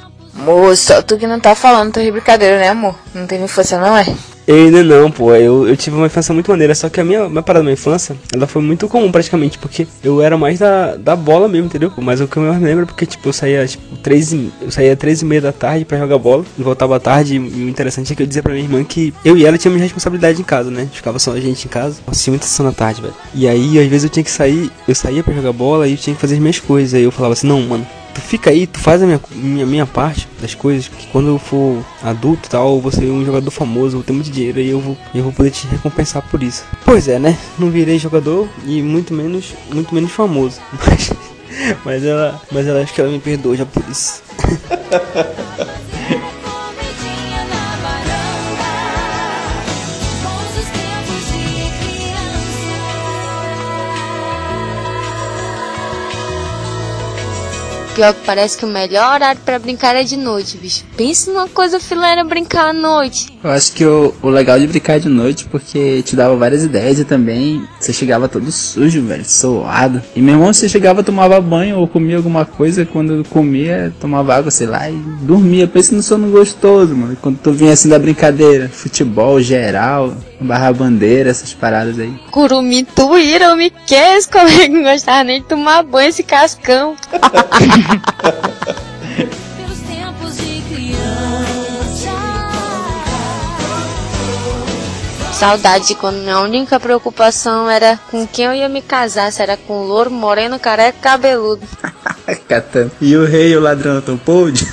Moço, 0.45 0.85
só 0.85 1.01
tu 1.01 1.17
que 1.17 1.25
não 1.25 1.39
tá 1.39 1.55
falando, 1.55 1.93
tô 1.93 1.99
de 1.99 2.11
brincadeira, 2.11 2.59
né, 2.59 2.69
amor? 2.69 2.93
Não 3.15 3.25
teve 3.25 3.43
infância, 3.43 3.79
não 3.79 3.97
é? 3.97 4.05
Eu 4.47 4.55
ainda 4.55 4.83
não, 4.83 5.09
pô. 5.09 5.33
Eu, 5.33 5.67
eu 5.67 5.75
tive 5.75 5.95
uma 5.95 6.05
infância 6.05 6.31
muito 6.31 6.51
maneira, 6.51 6.75
só 6.75 6.87
que 6.87 7.01
a 7.01 7.03
minha, 7.03 7.27
minha 7.27 7.41
parada 7.41 7.61
da 7.61 7.63
minha 7.63 7.73
infância, 7.73 8.15
ela 8.31 8.45
foi 8.45 8.61
muito 8.61 8.87
comum 8.87 9.11
praticamente, 9.11 9.57
porque 9.57 9.87
eu 10.03 10.21
era 10.21 10.37
mais 10.37 10.59
da, 10.59 10.95
da 10.97 11.15
bola 11.15 11.47
mesmo, 11.47 11.65
entendeu? 11.65 11.91
Mas 11.97 12.21
o 12.21 12.27
que 12.27 12.37
eu 12.37 12.43
mais 12.43 12.59
me 12.59 12.65
lembro 12.67 12.83
é 12.83 12.85
porque, 12.85 13.07
tipo, 13.07 13.27
eu 13.27 13.33
saía, 13.33 13.65
tipo, 13.65 13.97
três 13.97 14.33
eu 14.33 14.69
saía 14.69 14.95
três 14.95 15.23
e 15.23 15.25
meia 15.25 15.41
da 15.41 15.51
tarde 15.51 15.83
pra 15.83 15.97
jogar 15.97 16.19
bola, 16.19 16.45
e 16.59 16.61
voltava 16.61 16.95
à 16.95 16.99
tarde, 16.99 17.37
e 17.37 17.39
o 17.39 17.67
interessante 17.67 18.13
é 18.13 18.15
que 18.15 18.21
eu 18.21 18.27
dizia 18.27 18.43
pra 18.43 18.53
minha 18.53 18.63
irmã 18.63 18.83
que 18.83 19.11
eu 19.25 19.35
e 19.35 19.43
ela 19.47 19.57
tínhamos 19.57 19.81
responsabilidade 19.81 20.39
em 20.39 20.43
casa, 20.43 20.69
né? 20.69 20.87
Ficava 20.91 21.17
só 21.17 21.31
a 21.31 21.39
gente 21.39 21.65
em 21.65 21.69
casa, 21.69 22.01
assim, 22.05 22.29
muita 22.29 22.45
sessão 22.45 22.67
da 22.67 22.71
tarde, 22.71 23.01
velho. 23.01 23.15
E 23.33 23.47
aí, 23.47 23.79
às 23.79 23.87
vezes 23.87 24.03
eu 24.03 24.09
tinha 24.11 24.23
que 24.23 24.31
sair, 24.31 24.71
eu 24.87 24.93
saía 24.93 25.23
pra 25.23 25.33
jogar 25.33 25.53
bola 25.53 25.87
e 25.87 25.93
eu 25.93 25.97
tinha 25.97 26.13
que 26.15 26.21
fazer 26.21 26.35
as 26.35 26.39
minhas 26.39 26.59
coisas, 26.59 26.93
aí 26.93 27.03
eu 27.03 27.11
falava 27.11 27.33
assim, 27.33 27.47
não, 27.47 27.61
mano, 27.61 27.87
tu 28.15 28.21
fica 28.21 28.49
aí, 28.49 28.65
tu 28.65 28.79
faz 28.79 29.03
a 29.03 29.05
minha, 29.05 29.19
minha, 29.31 29.65
minha 29.65 29.85
parte 29.85 30.27
das 30.41 30.55
coisas, 30.55 30.87
porque 30.87 31.05
quando 31.11 31.27
eu 31.27 31.37
for 31.37 31.85
adulto 32.01 32.49
tal, 32.49 32.75
eu 32.75 32.81
vou 32.81 32.91
ser 32.91 33.11
um 33.11 33.25
jogador 33.25 33.51
famoso, 33.51 33.97
vou 33.97 34.03
ter 34.03 34.13
muito 34.13 34.31
dinheiro 34.31 34.59
e 34.59 34.69
eu 34.69 34.79
vou, 34.79 34.97
eu 35.13 35.23
vou 35.23 35.33
poder 35.33 35.51
te 35.51 35.67
recompensar 35.67 36.23
por 36.31 36.41
isso. 36.41 36.63
Pois 36.85 37.09
é, 37.09 37.19
né? 37.19 37.37
Não 37.59 37.69
virei 37.69 37.99
jogador 37.99 38.47
e 38.65 38.81
muito 38.81 39.13
menos, 39.13 39.53
muito 39.71 39.93
menos 39.93 40.11
famoso. 40.11 40.61
Mas, 40.87 41.11
mas 41.85 42.03
ela, 42.03 42.41
mas 42.51 42.67
ela 42.67 42.81
acho 42.81 42.93
que 42.93 42.99
ela 42.99 43.09
me 43.09 43.17
perdoou 43.17 43.55
já 43.55 43.65
por 43.65 43.81
isso. 43.89 44.21
Pior 57.95 58.13
que 58.13 58.25
parece 58.25 58.57
que 58.57 58.65
o 58.65 58.67
melhor 58.67 59.13
horário 59.13 59.39
pra 59.45 59.57
brincar 59.57 59.95
é 59.95 60.03
de 60.03 60.17
noite, 60.17 60.57
bicho. 60.57 60.83
Pensa 60.97 61.31
numa 61.31 61.47
coisa 61.47 61.79
fileira 61.79 62.25
brincar 62.25 62.71
à 62.71 62.73
noite. 62.73 63.39
Eu 63.41 63.49
acho 63.49 63.71
que 63.71 63.85
o, 63.85 64.13
o 64.21 64.27
legal 64.27 64.59
de 64.59 64.67
brincar 64.67 64.99
de 64.99 65.07
noite 65.07 65.45
porque 65.45 66.01
te 66.01 66.13
dava 66.13 66.35
várias 66.35 66.65
ideias 66.65 66.99
e 66.99 67.05
também 67.05 67.65
você 67.79 67.93
chegava 67.93 68.27
todo 68.27 68.51
sujo, 68.51 69.01
velho, 69.01 69.23
suado. 69.23 70.01
E 70.13 70.21
meu 70.21 70.33
irmão, 70.35 70.53
você 70.53 70.67
chegava, 70.67 71.03
tomava 71.03 71.39
banho 71.39 71.77
ou 71.77 71.87
comia 71.87 72.17
alguma 72.17 72.43
coisa, 72.43 72.85
quando 72.85 73.23
comia, 73.29 73.93
tomava 73.97 74.35
água, 74.35 74.51
sei 74.51 74.67
lá, 74.67 74.89
e 74.89 74.97
dormia. 75.21 75.65
Pensa 75.65 75.95
no 75.95 76.03
sono 76.03 76.29
gostoso, 76.29 76.93
mano. 76.93 77.17
Quando 77.21 77.37
tu 77.37 77.53
vinha 77.53 77.71
assim 77.71 77.87
da 77.87 77.97
brincadeira, 77.97 78.67
futebol 78.67 79.39
geral, 79.39 80.13
barra 80.41 80.73
bandeira, 80.73 81.29
essas 81.29 81.53
paradas 81.53 81.97
aí. 81.97 82.13
Curumi, 82.29 82.83
tu 82.83 83.17
ira, 83.17 83.55
me 83.55 83.69
quer, 83.69 84.17
esse 84.17 84.27
colega 84.27 84.67
não 84.67 84.83
gostava 84.83 85.23
nem 85.23 85.41
de 85.41 85.47
tomar 85.47 85.81
banho 85.83 86.09
esse 86.09 86.23
cascão. 86.23 86.95
Saudade 95.45 95.87
de 95.87 95.95
quando 95.95 96.23
minha 96.23 96.39
única 96.39 96.79
preocupação 96.79 97.69
era 97.69 97.99
com 98.09 98.25
quem 98.25 98.45
eu 98.45 98.53
ia 98.53 98.69
me 98.69 98.81
casar, 98.81 99.31
se 99.31 99.41
era 99.41 99.57
com 99.57 99.83
louro, 99.83 100.09
moreno, 100.09 100.57
careca, 100.57 100.97
cabeludo. 100.99 101.61
E 102.99 103.15
o 103.15 103.25
rei 103.25 103.51
e 103.51 103.57
o 103.57 103.61
ladrão 103.61 104.01
Tom 104.01 104.17
Pold? 104.17 104.67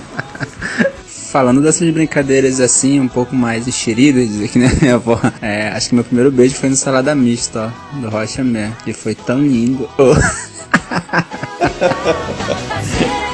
Falando 1.30 1.60
dessas 1.60 1.90
brincadeiras 1.90 2.58
assim, 2.60 2.98
um 2.98 3.08
pouco 3.08 3.34
mais 3.34 3.68
enxeridas, 3.68 4.40
aqui 4.42 4.58
né, 4.58 4.72
minha 4.80 4.94
avó, 4.94 5.20
é, 5.42 5.68
acho 5.68 5.90
que 5.90 5.94
meu 5.94 6.04
primeiro 6.04 6.30
beijo 6.30 6.54
foi 6.54 6.70
no 6.70 6.76
salada 6.76 7.14
mista, 7.14 7.70
ó, 7.70 8.00
do 8.00 8.08
Rocha 8.08 8.42
Man, 8.42 8.72
que 8.84 8.92
foi 8.94 9.14
tão 9.14 9.42
lindo. 9.42 9.88
Oh. 9.98 10.14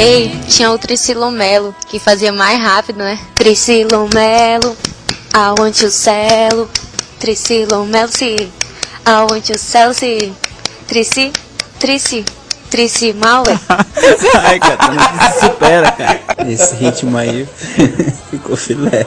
Ei, 0.00 0.30
tinha 0.48 0.70
o 0.70 0.78
Tricilomelo, 0.78 1.74
que 1.88 1.98
fazia 1.98 2.32
mais 2.32 2.60
rápido, 2.62 2.98
né? 2.98 3.18
Tricilomelo, 3.34 4.76
want 5.58 5.80
you 5.80 5.90
celo. 5.90 6.70
Tricilomelo, 7.18 8.08
se 8.08 8.48
want 9.28 9.48
you 9.48 9.58
celo, 9.58 9.92
se 9.92 10.32
Trici, 10.86 11.32
Trici, 11.80 12.24
Trici 12.70 13.12
mal, 13.12 13.42
é? 13.50 13.58
Ai, 14.38 14.60
cara, 14.60 14.78
não 14.92 15.32
se 15.32 15.40
supera, 15.44 15.90
cara. 15.90 16.20
Esse 16.48 16.76
ritmo 16.76 17.18
aí 17.18 17.48
ficou 18.30 18.56
filé. 18.56 19.04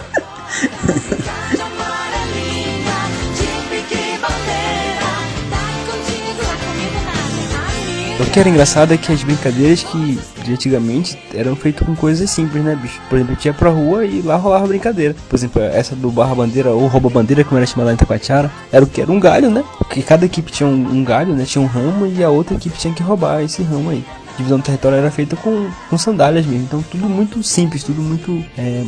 O 8.21 8.25
que 8.31 8.39
era 8.39 8.47
engraçado 8.47 8.93
é 8.93 8.97
que 8.97 9.11
as 9.11 9.23
brincadeiras 9.23 9.83
que 9.83 10.19
de 10.43 10.53
antigamente 10.53 11.17
eram 11.33 11.55
feitas 11.55 11.85
com 11.85 11.95
coisas 11.95 12.29
simples, 12.29 12.63
né, 12.63 12.77
bicho? 12.79 13.01
Por 13.09 13.15
exemplo, 13.15 13.33
eu 13.33 13.37
tinha 13.37 13.53
pra 13.53 13.71
rua 13.71 14.05
e 14.05 14.21
lá 14.21 14.35
rolava 14.35 14.67
brincadeira. 14.67 15.15
Por 15.27 15.35
exemplo, 15.35 15.61
essa 15.61 15.95
do 15.95 16.11
barra 16.11 16.35
bandeira 16.35 16.69
ou 16.69 16.85
rouba 16.87 17.09
bandeira, 17.09 17.43
como 17.43 17.57
era 17.57 17.65
chamada 17.65 17.89
lá 17.89 17.93
em 17.93 17.97
Taquatiara, 17.97 18.51
era 18.71 18.85
o 18.85 18.87
que? 18.87 19.01
Era 19.01 19.11
um 19.11 19.19
galho, 19.19 19.49
né? 19.49 19.63
Porque 19.79 20.03
cada 20.03 20.25
equipe 20.25 20.51
tinha 20.51 20.69
um, 20.69 20.73
um 20.73 21.03
galho, 21.03 21.33
né? 21.33 21.45
Tinha 21.45 21.61
um 21.61 21.67
ramo 21.67 22.05
e 22.05 22.23
a 22.23 22.29
outra 22.29 22.55
equipe 22.55 22.77
tinha 22.77 22.93
que 22.93 23.01
roubar 23.01 23.41
esse 23.41 23.63
ramo 23.63 23.89
aí 23.89 24.05
divisão 24.41 24.59
do 24.59 24.63
território 24.63 24.97
era 24.97 25.11
feita 25.11 25.35
com, 25.35 25.69
com 25.89 25.97
sandálias 25.97 26.45
mesmo. 26.45 26.63
Então 26.63 26.83
tudo 26.83 27.07
muito 27.07 27.41
simples, 27.43 27.83
tudo 27.83 28.01
muito 28.01 28.43
é, 28.57 28.83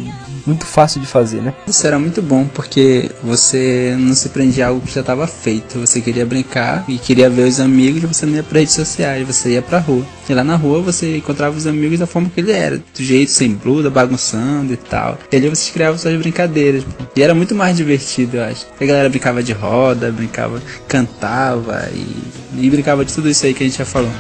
muito 0.45 0.65
fácil 0.65 0.99
de 0.99 1.07
fazer, 1.07 1.41
né? 1.41 1.53
Isso 1.67 1.85
era 1.85 1.97
muito 1.97 2.21
bom 2.21 2.45
porque 2.45 3.09
você 3.23 3.95
não 3.97 4.13
se 4.13 4.29
prendia 4.29 4.65
a 4.65 4.69
algo 4.69 4.81
que 4.81 4.93
já 4.93 5.01
estava 5.01 5.25
feito. 5.27 5.79
Você 5.79 6.01
queria 6.01 6.25
brincar 6.25 6.83
e 6.87 6.97
queria 6.97 7.29
ver 7.29 7.47
os 7.47 7.59
amigos, 7.59 8.01
você 8.03 8.25
não 8.25 8.35
ia 8.35 8.43
para 8.43 8.59
redes 8.59 8.73
sociais, 8.73 9.25
você 9.25 9.51
ia 9.51 9.61
pra 9.61 9.79
rua. 9.79 10.05
E 10.27 10.33
lá 10.33 10.43
na 10.43 10.55
rua 10.55 10.81
você 10.81 11.17
encontrava 11.17 11.55
os 11.55 11.67
amigos 11.67 11.99
da 11.99 12.07
forma 12.07 12.29
que 12.29 12.39
ele 12.39 12.51
era, 12.51 12.77
do 12.77 13.03
jeito 13.03 13.31
sem 13.31 13.53
blusa, 13.53 13.89
bagunçando 13.89 14.73
e 14.73 14.77
tal. 14.77 15.17
E 15.31 15.35
ali 15.35 15.49
vocês 15.49 15.69
criavam 15.69 15.97
suas 15.97 16.17
brincadeiras. 16.17 16.83
E 17.15 17.21
era 17.21 17.33
muito 17.35 17.53
mais 17.53 17.77
divertido, 17.77 18.37
eu 18.37 18.43
acho. 18.43 18.65
A 18.79 18.85
galera 18.85 19.09
brincava 19.09 19.43
de 19.43 19.53
roda, 19.53 20.11
brincava, 20.11 20.61
cantava 20.87 21.89
e, 21.93 22.65
e 22.65 22.69
brincava 22.69 23.03
de 23.03 23.13
tudo 23.13 23.29
isso 23.29 23.45
aí 23.45 23.53
que 23.53 23.63
a 23.63 23.67
gente 23.67 23.77
já 23.77 23.85
falou. 23.85 24.11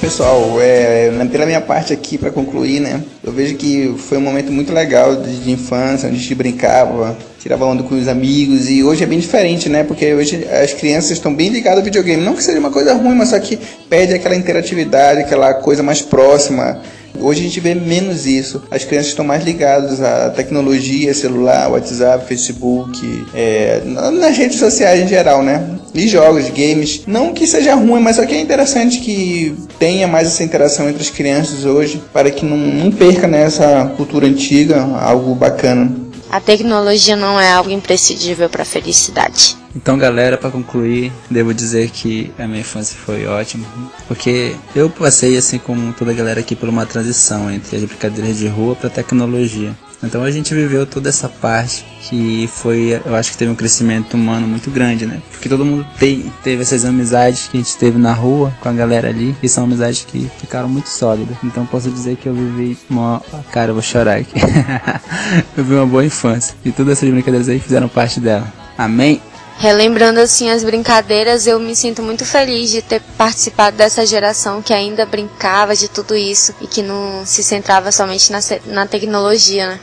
Pessoal, 0.00 0.60
é, 0.60 1.10
pela 1.30 1.44
minha 1.44 1.60
parte 1.60 1.92
aqui, 1.92 2.16
para 2.16 2.30
concluir, 2.30 2.80
né? 2.80 3.02
Eu 3.22 3.32
vejo 3.32 3.56
que 3.56 3.94
foi 3.98 4.18
um 4.18 4.20
momento 4.20 4.52
muito 4.52 4.72
legal 4.72 5.16
de, 5.16 5.40
de, 5.40 5.50
infância, 5.50 6.08
onde 6.08 6.16
a 6.16 6.20
gente 6.20 6.34
brincava, 6.34 7.16
tirava 7.38 7.64
onda 7.64 7.82
com 7.82 7.94
os 7.94 8.08
amigos, 8.08 8.68
e 8.68 8.82
hoje 8.82 9.02
é 9.02 9.06
bem 9.06 9.18
diferente, 9.18 9.68
né? 9.68 9.84
Porque 9.84 10.14
hoje 10.14 10.46
as 10.50 10.72
crianças 10.72 11.10
estão 11.10 11.34
bem 11.34 11.48
ligadas 11.48 11.80
ao 11.80 11.84
videogame. 11.84 12.22
Não 12.22 12.34
que 12.34 12.42
seja 12.42 12.58
uma 12.58 12.70
coisa 12.70 12.94
ruim, 12.94 13.14
mas 13.14 13.30
só 13.30 13.38
que 13.38 13.58
perde 13.88 14.14
aquela 14.14 14.36
interatividade, 14.36 15.20
aquela 15.20 15.54
coisa 15.54 15.82
mais 15.82 16.00
próxima. 16.00 16.80
Hoje 17.20 17.40
a 17.40 17.42
gente 17.44 17.60
vê 17.60 17.74
menos 17.74 18.26
isso. 18.26 18.62
As 18.70 18.84
crianças 18.84 19.10
estão 19.10 19.24
mais 19.24 19.44
ligadas 19.44 20.00
à 20.00 20.30
tecnologia, 20.30 21.12
celular, 21.14 21.70
WhatsApp, 21.70 22.26
Facebook, 22.26 23.26
é, 23.34 23.82
nas 23.84 24.36
redes 24.36 24.58
sociais 24.58 25.02
em 25.02 25.08
geral, 25.08 25.42
né? 25.42 25.78
E 25.94 26.06
jogos, 26.06 26.48
games. 26.50 27.02
Não 27.06 27.32
que 27.32 27.46
seja 27.46 27.74
ruim, 27.74 28.00
mas 28.00 28.16
só 28.16 28.26
que 28.26 28.34
é 28.34 28.40
interessante 28.40 29.00
que 29.00 29.54
tenha 29.78 30.06
mais 30.06 30.28
essa 30.28 30.44
interação 30.44 30.88
entre 30.88 31.02
as 31.02 31.10
crianças 31.10 31.64
hoje, 31.64 32.02
para 32.12 32.30
que 32.30 32.44
não, 32.44 32.56
não 32.56 32.90
perca 32.90 33.26
nessa 33.26 33.84
né, 33.84 33.92
cultura 33.96 34.26
antiga 34.26 34.82
algo 35.00 35.34
bacana. 35.34 35.90
A 36.30 36.40
tecnologia 36.40 37.16
não 37.16 37.40
é 37.40 37.50
algo 37.50 37.70
imprescindível 37.70 38.50
para 38.50 38.62
a 38.62 38.66
felicidade. 38.66 39.56
Então, 39.78 39.96
galera, 39.96 40.36
para 40.36 40.50
concluir, 40.50 41.12
devo 41.30 41.54
dizer 41.54 41.88
que 41.90 42.32
a 42.36 42.48
minha 42.48 42.60
infância 42.60 42.96
foi 42.98 43.26
ótima, 43.26 43.64
porque 44.08 44.56
eu 44.74 44.90
passei, 44.90 45.36
assim 45.36 45.56
como 45.56 45.92
toda 45.92 46.10
a 46.10 46.14
galera 46.14 46.40
aqui, 46.40 46.56
por 46.56 46.68
uma 46.68 46.84
transição 46.84 47.48
entre 47.48 47.76
as 47.76 47.84
brincadeiras 47.84 48.38
de 48.38 48.48
rua 48.48 48.74
para 48.74 48.90
tecnologia. 48.90 49.72
Então 50.02 50.24
a 50.24 50.30
gente 50.32 50.52
viveu 50.52 50.84
toda 50.84 51.08
essa 51.08 51.28
parte 51.28 51.84
que 52.02 52.48
foi, 52.52 53.00
eu 53.04 53.14
acho 53.14 53.30
que 53.30 53.38
teve 53.38 53.52
um 53.52 53.54
crescimento 53.54 54.14
humano 54.14 54.48
muito 54.48 54.68
grande, 54.68 55.06
né? 55.06 55.22
Porque 55.30 55.48
todo 55.48 55.64
mundo 55.64 55.86
tem, 55.96 56.32
teve 56.42 56.62
essas 56.62 56.84
amizades 56.84 57.46
que 57.46 57.56
a 57.56 57.60
gente 57.60 57.76
teve 57.76 57.98
na 57.98 58.12
rua 58.12 58.52
com 58.60 58.68
a 58.68 58.72
galera 58.72 59.08
ali, 59.08 59.36
e 59.40 59.48
são 59.48 59.64
amizades 59.64 60.04
que 60.04 60.28
ficaram 60.40 60.68
muito 60.68 60.88
sólidas. 60.88 61.36
Então 61.44 61.64
posso 61.66 61.88
dizer 61.88 62.16
que 62.16 62.28
eu 62.28 62.34
vivi 62.34 62.76
uma. 62.90 63.22
Cara, 63.52 63.70
eu 63.70 63.74
vou 63.74 63.82
chorar 63.82 64.18
aqui. 64.18 64.34
eu 65.56 65.62
vivi 65.62 65.76
uma 65.76 65.86
boa 65.86 66.04
infância. 66.04 66.54
E 66.64 66.72
todas 66.72 66.98
essas 66.98 67.08
brincadeiras 67.08 67.48
aí 67.48 67.60
fizeram 67.60 67.88
parte 67.88 68.18
dela. 68.18 68.52
Amém? 68.76 69.20
Relembrando 69.58 70.20
assim 70.20 70.48
as 70.50 70.62
brincadeiras, 70.62 71.48
eu 71.48 71.58
me 71.58 71.74
sinto 71.74 72.00
muito 72.00 72.24
feliz 72.24 72.70
de 72.70 72.80
ter 72.80 73.02
participado 73.16 73.76
dessa 73.76 74.06
geração 74.06 74.62
que 74.62 74.72
ainda 74.72 75.04
brincava 75.04 75.74
de 75.74 75.88
tudo 75.88 76.14
isso 76.14 76.54
e 76.60 76.66
que 76.68 76.80
não 76.80 77.26
se 77.26 77.42
centrava 77.42 77.90
somente 77.90 78.30
na, 78.30 78.38
na 78.66 78.86
tecnologia, 78.86 79.70
né? 79.70 79.80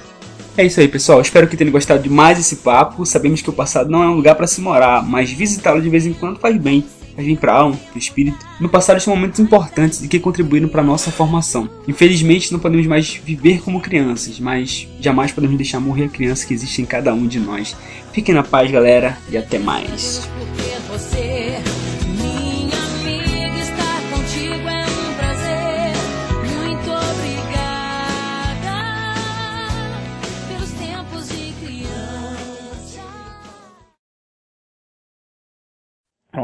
É 0.58 0.65
isso 0.65 0.79
aí, 0.79 0.88
pessoal. 0.88 1.20
Espero 1.20 1.46
que 1.50 1.58
tenham 1.58 1.74
gostado 1.74 2.01
de 2.01 2.10
mais 2.10 2.39
esse 2.39 2.55
papo. 2.58 3.05
Sabemos 3.05 3.41
que 3.41 3.50
o 3.50 3.53
passado 3.53 3.89
não 3.89 4.01
é 4.01 4.08
um 4.08 4.13
lugar 4.13 4.36
para 4.36 4.48
se 4.48 4.62
morar, 4.62 5.03
mas 5.03 5.29
visitá-lo 5.29 5.81
de 5.81 5.90
vez 5.90 6.05
em 6.05 6.14
quando 6.14 6.40
faz 6.40 6.57
bem. 6.57 6.85
Faz 7.16 7.28
bem 7.28 7.36
para 7.36 7.54
a 7.54 7.56
alma, 7.56 7.78
para 7.78 7.96
o 7.96 7.98
espírito. 7.98 8.38
No 8.60 8.68
passado 8.68 9.00
são 9.00 9.16
momentos 9.16 9.40
importantes 9.40 10.04
e 10.04 10.08
que 10.08 10.20
contribuíram 10.20 10.68
para 10.68 10.84
nossa 10.84 11.12
formação. 11.12 11.70
Infelizmente 11.88 12.51
não 12.51 12.60
podemos 12.60 12.86
mais 12.88 13.14
viver 13.14 13.62
como 13.62 13.80
crianças, 13.80 14.40
mas 14.40 14.88
jamais 15.00 15.32
podemos 15.32 15.56
deixar 15.56 15.80
morrer 15.80 16.06
a 16.06 16.10
criança 16.10 16.46
que 16.46 16.54
existe 16.54 16.82
em 16.82 16.86
cada 16.86 17.14
um 17.14 17.25
de 17.25 17.40
nós. 17.40 17.75
Fiquem 18.12 18.36
na 18.36 18.44
paz, 18.44 18.70
galera, 18.70 19.18
e 19.30 19.38
até 19.38 19.58
mais. 19.58 20.30